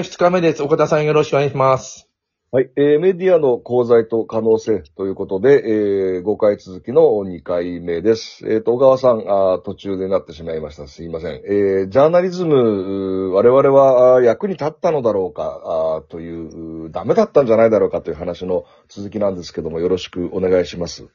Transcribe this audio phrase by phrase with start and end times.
[0.00, 0.62] 2日目です。
[0.62, 2.08] 岡田さんよろしくお願いします。
[2.50, 8.50] はい、えーメディアの功罪と可能性ということで、えー5回続きの2回目です。
[8.50, 10.88] えっ、と、小川さんあ、途中でなってしまいました。
[10.88, 11.42] すいません。
[11.44, 21.08] えージャーナリズム、我々は役に立ったのだろうか、あという、ダメだったんじゃないだろうかという話の続きなんですけども、よろしくお願いします。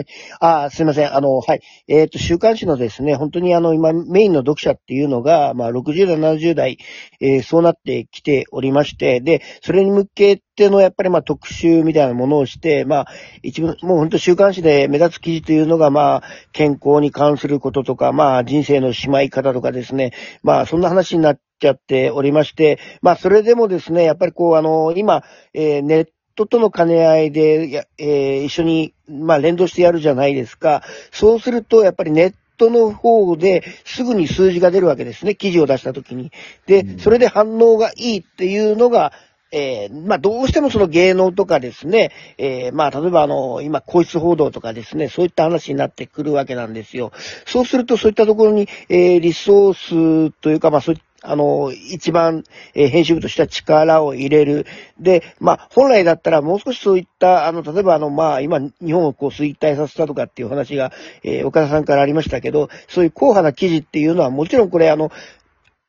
[0.00, 0.06] はい
[0.40, 1.14] あーすいません。
[1.14, 1.60] あの、はい。
[1.88, 6.78] えっ、と、週刊誌のですね、本当にあの、今、メインの読者っていうのが、まあ、60代、70代、
[7.20, 13.06] えーそうなってきておりまして、で、それに向けての、やっぱりまあ、特集みたいなものをして、まあ、
[13.42, 16.22] 一部、もう本当週刊誌で目立つ記事というのが、まあ、
[16.52, 25.22] 健康に関することとか、まあ、人生のしまい方とかですね、まあ、そんな話になっちゃっておりまして、まあ、それでもですね、やっぱりこう、あの、今、
[25.54, 26.06] えーネッ
[26.40, 30.82] トとの兼ね合いで、やえー一緒に、まあ、連動してやるじゃないですか。
[31.10, 35.34] そうすると、やっぱりネットの方ですぐに数字が出るわけですね。
[35.34, 36.32] 記事を出したときに。
[36.66, 39.12] でう、んそれで反応がいいっていうのが、
[39.52, 47.12] えーまあ、どうしてもその芸能とかですね、えーまあ、例えばあの、今、皇室報道とかですね、そういった話になってくるわけなんですよ。
[47.46, 54.66] そうすると、そういったところに、えーリソースというか、まあ、そういあの、一番、えー編集部としては力を入れる。
[55.00, 60.92] で、まあ、本来だったらもう少しそういった、あの、例えばあの、まあ、今、日本をこう衰退させたとかっていう話が、
[61.24, 65.10] えー岡田さんからありましたけど、そういう硬派な記事っていうのは、もちろんこれあの、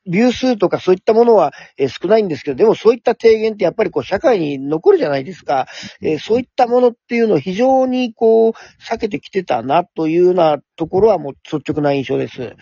[0.06, 5.66] ビュー数とかそういったものは、えー少ないんですけど、でもそういった提言ってやっぱりこう社会に残るじゃないですか。
[6.00, 12.54] えーそういったものっていうのを非常にこう避けてきてたなというようなところはもう率直な印象です。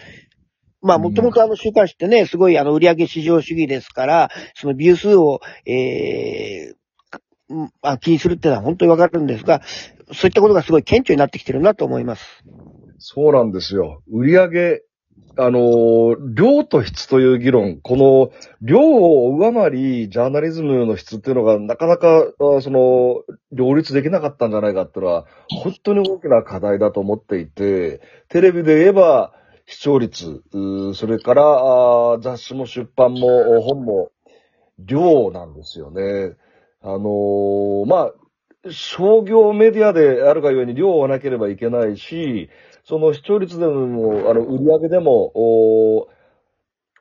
[0.82, 6.80] まあ、もともとあの週刊誌ってね、すごいあの売上至上主義ですから、そのビュー数を、えー
[7.50, 9.60] うんあ気にするっていうのは本当にわかるんですが、
[10.12, 12.44] そういったことがすごい顕著になってきてるなと思います。
[12.98, 14.02] そうなんですよ。
[14.08, 14.82] 売り上げ、
[15.36, 18.30] あの量と質という議論、この
[18.62, 25.26] 量を上回り、ジャーナリズムの質っていうのがなかなか、その、両立できなかったんじゃないかっていうのは、
[25.62, 29.32] 本当に大きな課題だと思っていて、テレビで言えば、
[29.66, 30.42] 視聴率、
[30.94, 34.10] それから雑誌も出版も本も
[34.80, 36.34] 量なんですよね。
[36.82, 38.10] あのま
[38.66, 42.50] あ、商業メディアであるがゆえに量はなければいけないし、
[42.90, 46.08] その視聴率でも、あの、売り上げでも、お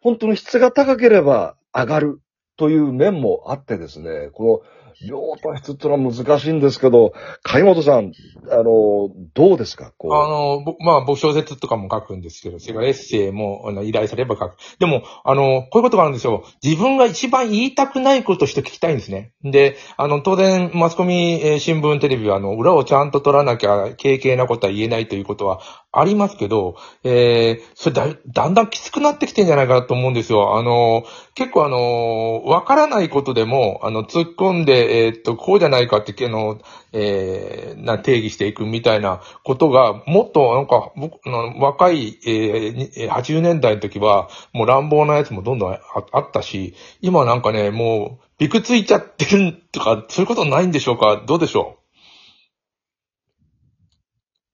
[0.01, 2.21] 本当の質が高ければ上がる
[2.57, 8.11] という面もあってですね、この量と質ってのは難しいんですけど、貝本さん、
[8.51, 9.93] あの、どうですか？
[9.97, 10.13] こう。
[10.13, 14.55] あの、まあ、僕小説とかも書くんですけど、それからエッセイもあの依頼されば書く。
[14.79, 16.43] でも、あの、こういうことがあるんですよ。
[16.63, 19.33] 自分が一番言いたくないことして聞きたいんですね。
[19.43, 25.59] で、あの、当然、マスコミ、えー新聞、テレビは、あの、裏をちゃんと取らなきゃ、軽々なことは言えないということは
[25.91, 30.57] ありますけど、えー、それだ、だんだんきつくなってきてんじゃないかなと思うんですよ。
[30.57, 31.03] あの、
[31.35, 36.59] 結構あの、わからないことでも、あの、突っ込んで、えーっと、こうじゃないかって、あの、
[36.91, 45.79] えー、な定義していくみたいなことが、もっとなんか、僕、あの若い、えーにえー80年代の時は、もう乱暴なやつもどんどんあ
[46.11, 51.23] あったし、今なんかね、もう、びくついちゃってるとか、そういうことないんでしょうか？
[51.27, 51.77] どうでしょ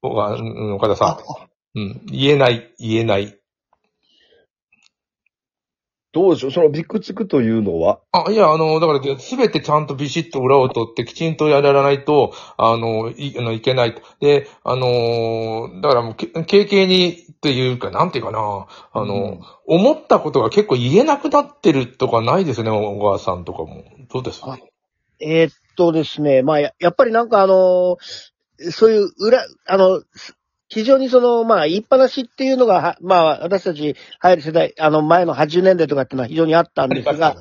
[0.03, 0.07] う？
[0.07, 1.19] 岡田さ
[1.75, 1.79] ん。
[1.79, 2.01] うん。
[2.06, 3.38] 言えない、言えない。
[6.16, 6.52] どうでしょう？
[6.52, 14.02] そのビクつくというのは、あ、いや、あの、だから、すべてちゃんとビシッと裏を取って、きちんとやらないと、あの、い、あのいけないと。
[14.22, 18.40] で、あのーだからもうけ、軽々に、っていうか、なんていうかな、
[18.94, 19.40] あの、うん。
[19.68, 23.84] 思ったことが結構言えなくなってるとかないですね、小川さんとかも。
[24.12, 24.42] どうです？
[24.46, 24.64] はい
[25.20, 27.98] えーっとですね、まあや、やっぱりなんかあの
[28.72, 30.02] そういう裏、あの、
[30.68, 37.36] 非常にその、まあ、言いっぱなしっていうのが、はまあ、私たち入る世代、あの、前の80年代とかっていうのは非常にあったんですが、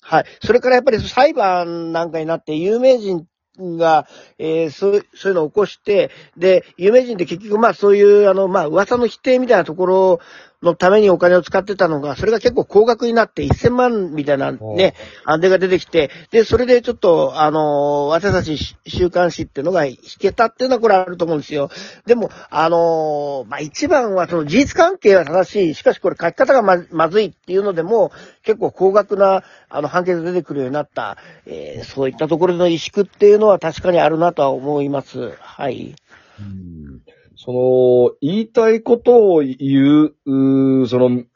[0.00, 0.24] はい。
[0.42, 3.26] それからやっぱり裁判なんかになって有名人
[3.58, 4.08] が、
[4.38, 10.20] えーそう、そういうのを起こして、で、有名人って結局まあそういう、あの、まあ噂の否定みたいなところ
[10.64, 14.94] のためにお金を使ってたのが、それが結構高額になって1000万みたいなね、
[15.24, 18.56] 安定が出てきて、で、それでちょっと、あの、私たち
[18.86, 21.70] 週刊誌っていうのが引けたっていうのはこれあると思うんですよ。
[22.06, 28.10] でも、あの、まあ一番はその事実関係は正しい、しかしこれ書き方がままずいっていうのでも、
[28.42, 35.32] 結構高額な、あの、判決が出てくるようになった、えーそういったところの萎縮っていうのは確かにあるなとは思います。
[35.38, 35.94] はい。
[36.40, 37.00] うん
[37.44, 41.28] その、言いたいことを言う、うーその、うん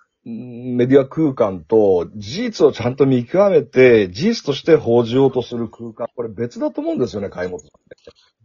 [0.77, 7.69] メディア空間と事実をちゃんと見極めて、事実として報じようとする空間、これ別だと思うんですよね、買本さ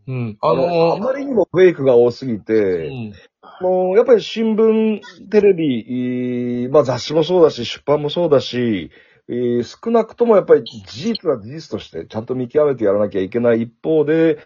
[0.08, 0.12] ん。
[0.12, 0.38] うん。
[0.42, 3.14] ああの、あのまりにもフェイクが多すぎうて、ん。
[3.62, 5.86] もうやっぱり新聞、テレビ、
[6.64, 8.90] えーまあ雑誌もそうだし、出版もそうだし、
[9.30, 14.46] えー少なくともやっぱり事実は事実としてちゃんと見極めてやらなきゃいけない一方で、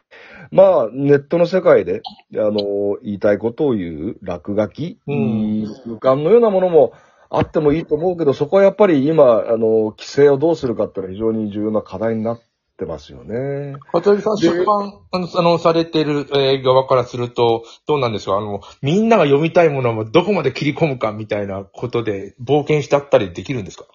[0.52, 2.02] まあ、ネットの世界で、
[2.36, 5.66] あの、言いたいことを言う落書き、うん。
[6.00, 6.94] 空間のようなものも
[7.30, 12.42] あってもいいと思うけど、そこはやっぱり今、あの、規制をどうするかっていうのは非常に重要な課題になっ
[12.78, 13.76] てますよね。
[13.92, 18.38] 桂木さん、で出版、あの、あのされてる、えー側からすると、どうなんですか？
[18.38, 23.86] あの、みんなが読みたいものをどこまで切り込むかみたいなことで冒険しちゃったりできるんですか？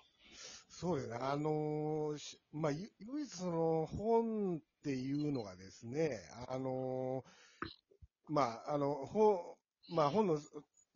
[0.82, 1.16] そうですね。
[1.20, 2.90] あのーまあ、唯
[3.22, 6.18] 一その本っていうのがですね、
[6.48, 9.38] あのーまあ、あの、本、
[9.94, 10.40] まあ本の、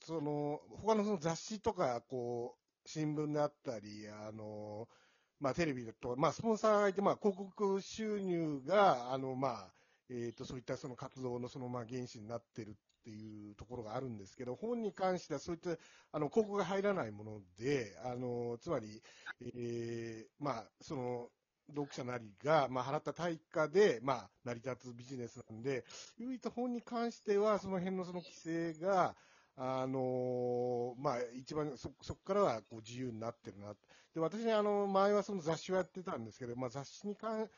[0.04, 4.94] その、他のその雑誌とか、こう、新聞であったり、あのー
[5.38, 9.74] まあテレビだと、まあスポンサーがいて、まあ広告収入が、あの、まあ、
[10.10, 15.70] えっ、と、そういったその活動のその、まあ原資になってるっていうところがあるんですけど、本に関してはそういった、
[16.10, 19.00] あの、広告が入らないもので、あの、つまり、
[19.40, 21.30] えーまあ、その、
[21.68, 25.84] 読者なりが、まあ、払った対価で、まあ、成り立つビジネスなんで、
[26.18, 29.16] 唯一本に関しては、その辺のその規制が、
[29.58, 33.74] あのまあ、一番、そ、そこからはこう自由になってるな。
[34.14, 37.48] で、私ね、あの、前はその雑誌をやってたんですけど、まあ、雑誌に関、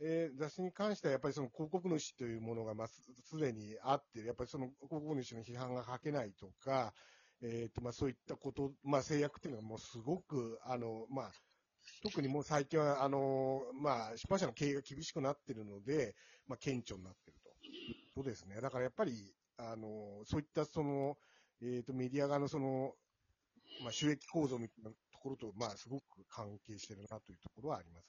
[0.00, 6.92] えー雑誌に関してはやっぱりその広告主というものが、まあ、すでにあって、やっぱりその広告主の批判が書けないとか、
[7.42, 11.32] えっ、と、まあ、そういったこと、まあ、制約っていうのがもうすごく、あの、まあ、
[12.02, 16.14] 特にもう最近は、あの、まあ、出版社の経営が厳しくなってるので、
[16.46, 17.50] まあ、顕著になってると。
[18.14, 18.60] そうですね。
[18.60, 21.16] だからやっぱり、あの、そういったその、
[21.62, 22.94] えっ、と、メディア側のその、
[23.82, 24.90] まあ、収益構造みたいな
[25.26, 28.06] ころと、まあ、すごく関係してるなというところはあります。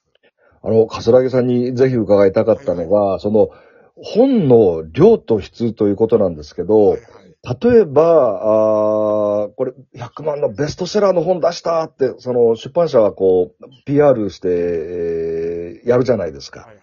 [0.62, 3.50] あの、柏木さんにぜひ伺いたかったのが、その、
[3.96, 7.68] 本の量と質ということなんですけど、はいはい。
[7.70, 16.60] 例えば、あーこれ、100万のベストセラーの本出したって、その出版社はこう、PR して、えーやるじゃないですか。
[16.60, 16.78] はいはい。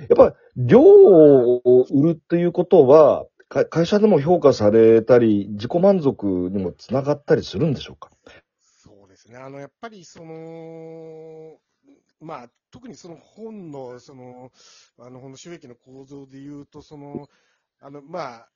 [0.00, 8.10] やっぱ、量を売るっていうことは、か会社でも評価されたり、自己満足にもつながったりするんでしょうか？
[9.28, 9.38] ですね。
[9.38, 11.60] あの、やっぱりその、
[12.20, 14.50] まあ、特にその本の、その、
[14.98, 17.28] あの、本の収益の構造で言うと、その、
[17.80, 18.48] あの、まあ、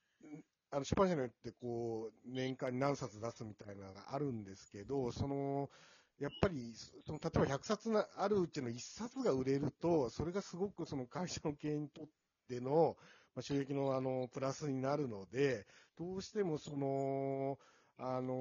[0.71, 5.71] あの、出版社によって、こう、年間に何冊出すみたいなのがあるんですけど、その、
[6.19, 6.73] やっぱり、
[7.07, 12.07] その、例えば100冊なあるうちの1冊が売れると、それがすごくその会社の経営にとっ
[12.49, 12.97] ての、
[13.35, 15.67] まあ、収益のあの、プラスになるので、
[15.99, 17.59] どうしてもその、
[17.99, 18.39] あの、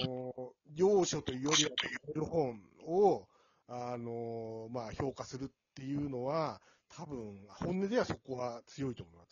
[0.75, 1.71] 要所というよりは、
[2.07, 3.27] 売る本を、
[3.67, 9.31] あの、まあ、評価するっていうのは、多分、本音ではそこは強いと思います。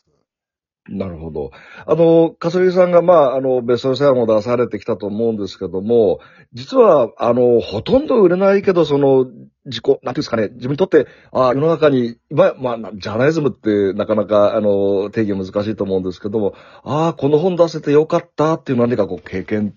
[0.92, 1.52] なるほど。
[1.86, 6.20] あの、かすりさんが、まあ、あの、ベストセラーも出されてきたと思うんですけども、
[6.54, 9.28] 実は、あの、ほとんど売れないけど、その、
[9.66, 19.76] 自己、なんていうんですかね、自分にとって、あ世の中に、今、まあ、ジャーナリズムってなかなか、あの、定義難しいと思うんですけども、ああ、この本出せてよかったっていう何かこう、経験、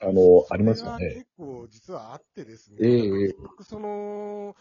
[0.00, 2.78] ああのありますかね結構実はあってですね。
[2.82, 4.54] ええ結局その、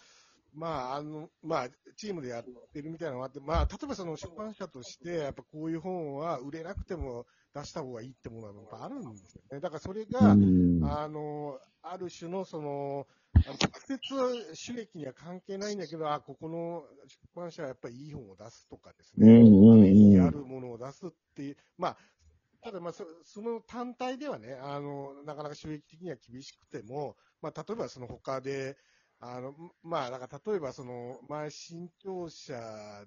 [0.53, 9.59] まあ、あの、まあ、チームでやってるみたいなのがあって、まあ、例えばその出版社として、やっぱこういう本は売れなくても出した方がいいってものはやっぱあるんですよね。
[9.59, 10.39] だからそれうが、
[10.80, 13.07] んあの、ある種のその、
[13.45, 19.28] 直接収益には関係ないんだけど、あ、ここの出版社はやっぱりいい本を出すとかですね。
[19.28, 21.97] うんうんうんあるものを出すっていう、まあ、
[22.63, 28.77] ただまあそ、その単体ではね、あの、なかなか収益的には厳しくても、まあ、例えばその他で、
[29.19, 29.53] あの、
[29.83, 32.53] まあ、だか例えばその、前、新潮社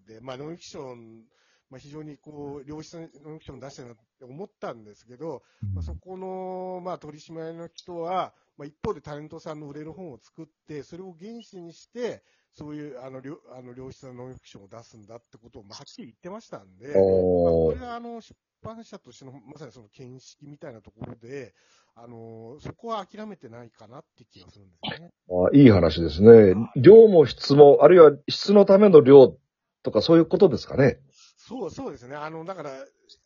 [0.06, 1.24] で、まあ、ノンフィクション、
[1.70, 5.42] まあ、非常にこう、良質なノンフィクション出してるなって思ったんですけど、
[5.74, 12.22] まあ、そこの、まあ、取締役の人は、まあ、一方でタレントさんの売れる本を作って、それを原資にして、
[12.56, 21.54] そういう、あの、良あの良質なノンフィクションを出すんだってことを、まあ、はっきり言ってましたんで、まあこおれはあの出版社としてのまさにその見識みたいなところで、
[21.94, 25.10] あのそこは諦めてないかなって気がするんですね。
[25.28, 26.54] あいい話ですね。
[26.76, 29.36] 量も質も、あるいは質のための量
[29.82, 30.98] とかそういうことですかね。
[31.36, 32.16] そうそうですね。
[32.16, 32.70] あのだから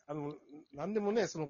[0.07, 0.35] あの
[0.73, 1.49] 何でもねその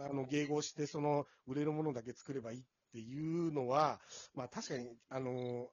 [0.00, 4.00] あの迎合してその売れるものだけ作ればいいっていうのは、
[4.34, 5.68] まあ確かにあの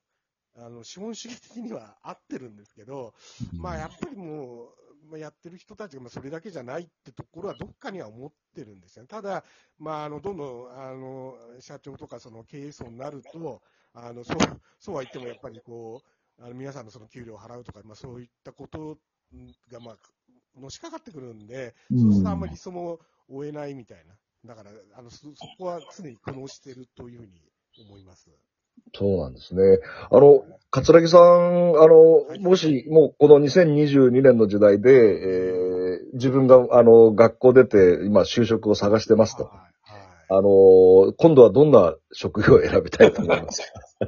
[0.57, 3.13] あの資本主義的には合ってるんですけど、
[3.57, 9.07] まあやっぱりもう、まあ、やってる人たちがまあそれだけじゃないってところはどっかには思ってるんですよね。
[9.07, 9.43] ただ、
[9.79, 13.62] まああのどんどんあの社長とかその経営層になると、
[13.93, 14.38] あのそう
[14.79, 16.01] そうは言ってもやっぱりこ
[16.39, 18.98] う、あの皆さんのその給料を払うとか、まあそういったこと
[19.72, 24.13] がまあのしかかってくるんで、そうするとあんまり理想も追えないみたいな。
[24.45, 27.41] だから、あのそそこは常に苦悩してるというふうに
[27.79, 28.29] 思います。
[28.96, 29.80] そうなんですね。
[30.12, 35.74] あの、桂木さん、あの、はいもし、もうこの2022年の時代で、えー
[36.13, 39.50] 自分が、あの、学校出て、今、就職を探してますと。
[40.30, 43.62] あの、今度はどんな職業を選びたいと思います
[44.00, 44.08] か？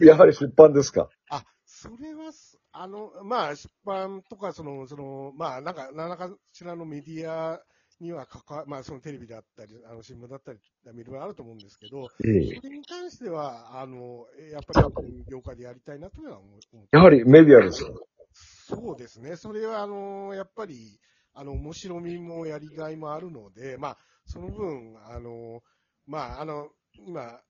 [0.04, 1.08] やはり出版ですか？
[1.30, 7.60] あ、それはす、あの、まあ、出版とか、その、その、まあ、なんか、何らかしらのメディア
[8.02, 16.48] には関わ、まあ、そのテレビだったり、あの、新聞だったり、いろいろあると思うんですけど、えそれに関しては、あの、やっぱり、業界でやりたいなというのは思
[16.90, 18.06] やはりメディアですよ。
[18.32, 19.36] そうですね。
[19.36, 20.98] それは、あの、やっぱり、
[21.34, 25.62] あの、面白みもやりがいもあるので、まあ、その分、あの、
[26.06, 26.68] まあ、あの、
[27.06, 27.40] 今、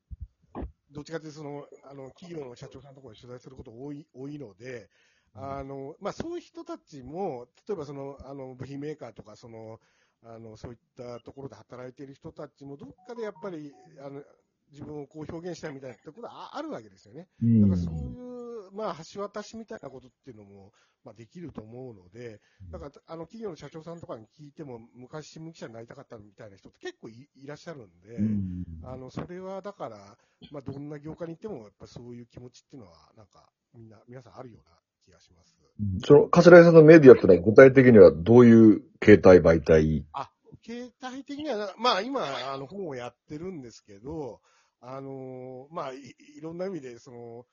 [0.90, 4.90] どっちかというと、その、あの、企業の社長さんのところに取材すること多い、多いので、
[5.34, 9.80] あの、まあ、そういう人たちも、例えばその、あの、部品メーカーとか、その、
[10.24, 14.22] あの、そういったところで働いている人たちも、どっかでやっぱり、あの、
[14.70, 17.28] 自分をこう表現したいみたいなところはああるわけですよね。
[17.42, 20.72] うだからそういう、まあ、橋渡しみたいなことっていうのも、
[21.04, 28.64] まあ、できると思うので、だから、あの、企業の社長さんとかに聞いても、昔新聞記者になりたかったみたいな人って結構いいらっしゃるんで、うん。
[28.84, 30.16] あの、それはだから、
[30.50, 35.56] まあ、どんな業界に行っても、やっぱそういう気持ちっていうのは、なんか、みんな、皆さんあるような気がします。
[36.04, 40.04] その、桂井さんのメディアってのは具体的にはどういう形態媒体？
[40.12, 40.30] あ、
[40.64, 44.40] 携帯的には、まあ今、あの、本をやってるんですけど、
[44.80, 45.98] あの、まあい、
[46.38, 47.46] いろんな意味で、その、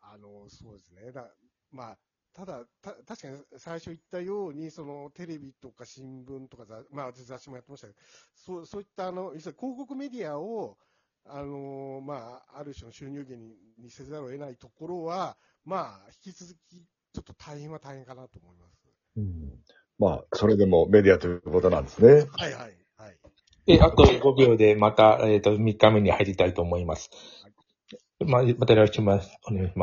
[0.00, 1.12] あの、そうですね。
[1.12, 1.28] だ
[1.70, 1.98] まあ、
[2.34, 7.98] ただ、た、確かに最初言ったように、その、テレビとか新聞とかざ、まあ、私雑誌もやってましたけど、
[8.34, 10.76] そう、そういった、あの、広告メディアを、
[11.26, 18.74] あの、まあ、ある種の収入源ににせざるを得ないところは、まあ、引き続き、ちょっと大変は大変かなと思います。
[19.98, 22.12] まあ、それでもメディアということなんですね。
[22.12, 22.76] はいはい、はい。
[23.66, 27.10] え、あと5秒でまた、えっ、と、3日目に入りたいと思います。
[28.20, 29.78] まあ、また来週もお願いします。